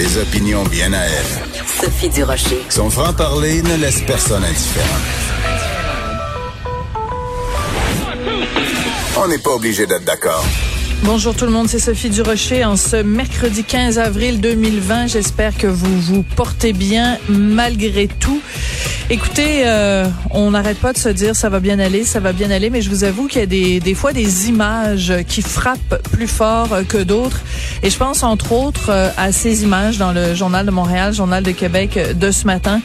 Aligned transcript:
Des 0.00 0.16
opinions 0.16 0.64
bien 0.64 0.94
à 0.94 1.04
elle. 1.04 1.60
Sophie 1.78 2.08
Durocher. 2.08 2.62
Son 2.70 2.88
franc-parler 2.88 3.60
ne 3.60 3.76
laisse 3.76 4.00
personne 4.00 4.42
indifférent. 4.42 4.86
On 9.18 9.28
n'est 9.28 9.36
pas 9.36 9.50
obligé 9.50 9.86
d'être 9.86 10.06
d'accord. 10.06 10.42
Bonjour 11.02 11.34
tout 11.34 11.44
le 11.44 11.50
monde, 11.50 11.68
c'est 11.68 11.78
Sophie 11.78 12.08
Durocher 12.08 12.64
en 12.64 12.76
ce 12.76 12.96
mercredi 12.96 13.62
15 13.62 13.98
avril 13.98 14.40
2020. 14.40 15.08
J'espère 15.08 15.54
que 15.56 15.66
vous 15.66 16.00
vous 16.00 16.22
portez 16.22 16.72
bien 16.72 17.18
malgré 17.28 18.08
tout. 18.08 18.40
Écoutez, 19.12 19.62
euh, 19.64 20.06
on 20.30 20.52
n'arrête 20.52 20.78
pas 20.78 20.92
de 20.92 20.98
se 20.98 21.08
dire 21.08 21.34
ça 21.34 21.48
va 21.48 21.58
bien 21.58 21.80
aller, 21.80 22.04
ça 22.04 22.20
va 22.20 22.32
bien 22.32 22.48
aller, 22.52 22.70
mais 22.70 22.80
je 22.80 22.88
vous 22.88 23.02
avoue 23.02 23.26
qu'il 23.26 23.40
y 23.40 23.42
a 23.42 23.46
des, 23.46 23.80
des 23.80 23.94
fois 23.94 24.12
des 24.12 24.48
images 24.48 25.12
qui 25.26 25.42
frappent 25.42 26.00
plus 26.12 26.28
fort 26.28 26.68
que 26.88 26.98
d'autres. 26.98 27.40
Et 27.82 27.90
je 27.90 27.96
pense 27.98 28.22
entre 28.22 28.52
autres 28.52 28.88
euh, 28.88 29.10
à 29.16 29.32
ces 29.32 29.64
images 29.64 29.98
dans 29.98 30.12
le 30.12 30.36
Journal 30.36 30.64
de 30.64 30.70
Montréal, 30.70 31.12
Journal 31.12 31.42
de 31.42 31.50
Québec 31.50 31.98
de 32.14 32.30
ce 32.30 32.46
matin, 32.46 32.82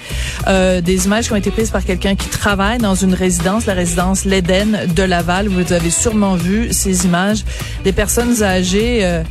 euh, 0.48 0.82
des 0.82 1.06
images 1.06 1.28
qui 1.28 1.34
ont 1.34 1.36
été 1.36 1.52
prises 1.52 1.70
par 1.70 1.86
quelqu'un 1.86 2.16
qui 2.16 2.28
travaille 2.28 2.80
dans 2.80 2.96
une 2.96 3.14
résidence, 3.14 3.68
la 3.68 3.76
résidence 3.76 4.26
L'Éden 4.26 4.88
de 4.96 5.04
Laval. 5.04 5.48
Vous 5.48 5.74
avez 5.74 5.92
sûrement 5.92 6.34
vu 6.34 6.70
ces 6.72 7.06
images 7.06 7.46
des 7.84 7.92
personnes 7.92 8.42
âgées 8.42 9.06
euh, 9.06 9.22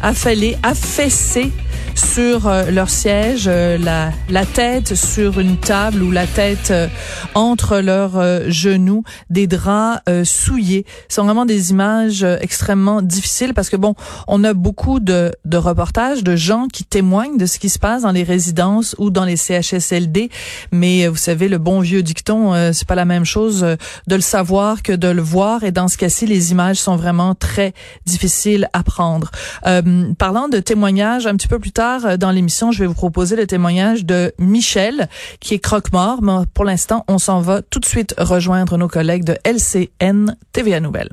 affalées, 0.00 0.56
affaissées 0.62 1.52
sur 1.98 2.46
euh, 2.46 2.70
leur 2.70 2.90
siège, 2.90 3.46
euh, 3.48 3.76
la, 3.76 4.12
la 4.28 4.46
tête 4.46 4.94
sur 4.94 5.40
une 5.40 5.56
table 5.56 6.02
ou 6.02 6.10
la 6.10 6.26
tête 6.26 6.70
euh, 6.70 6.86
entre 7.34 7.78
leurs 7.78 8.48
genoux, 8.50 9.02
des 9.30 9.46
draps 9.46 10.00
souillés. 10.24 10.84
Ce 11.08 11.16
sont 11.16 11.24
vraiment 11.24 11.46
des 11.46 11.70
images 11.70 12.24
extrêmement 12.40 13.02
difficiles 13.02 13.54
parce 13.54 13.68
que 13.70 13.76
bon, 13.76 13.94
on 14.26 14.44
a 14.44 14.54
beaucoup 14.54 15.00
de, 15.00 15.32
de 15.44 15.56
reportages 15.56 16.22
de 16.22 16.36
gens 16.36 16.66
qui 16.68 16.84
témoignent 16.84 17.36
de 17.36 17.46
ce 17.46 17.58
qui 17.58 17.68
se 17.68 17.78
passe 17.78 18.02
dans 18.02 18.10
les 18.10 18.22
résidences 18.22 18.94
ou 18.98 19.10
dans 19.10 19.24
les 19.24 19.36
CHSLD, 19.36 20.30
mais 20.72 21.06
vous 21.06 21.16
savez 21.16 21.48
le 21.48 21.58
bon 21.58 21.80
vieux 21.80 22.02
dicton, 22.02 22.72
c'est 22.72 22.86
pas 22.86 22.94
la 22.94 23.04
même 23.04 23.24
chose 23.24 23.60
de 23.60 24.14
le 24.14 24.20
savoir 24.20 24.82
que 24.82 24.92
de 24.92 25.08
le 25.08 25.22
voir 25.22 25.64
et 25.64 25.72
dans 25.72 25.88
ce 25.88 25.96
cas-ci, 25.96 26.26
les 26.26 26.52
images 26.52 26.78
sont 26.78 26.96
vraiment 26.96 27.34
très 27.34 27.72
difficiles 28.06 28.68
à 28.72 28.82
prendre. 28.82 29.30
parlant 30.18 30.48
de 30.48 30.58
témoignages 30.58 31.26
un 31.26 31.36
petit 31.36 31.48
peu 31.48 31.58
plus 31.58 31.72
tard 31.72 31.87
euh, 31.96 32.16
dans 32.16 32.30
l'émission, 32.30 32.72
je 32.72 32.80
vais 32.80 32.86
vous 32.86 32.94
proposer 32.94 33.36
le 33.36 33.46
témoignage 33.46 34.04
de 34.04 34.32
Michel, 34.38 35.08
qui 35.40 35.54
est 35.54 35.58
croque-mort. 35.58 36.22
Mais 36.22 36.46
pour 36.54 36.64
l'instant, 36.64 37.04
on 37.08 37.18
s'en 37.18 37.40
va 37.40 37.62
tout 37.62 37.80
de 37.80 37.86
suite 37.86 38.14
rejoindre 38.18 38.76
nos 38.76 38.88
collègues 38.88 39.24
de 39.24 39.36
LCN 39.44 40.36
TVA 40.52 40.80
Nouvelles. 40.80 41.10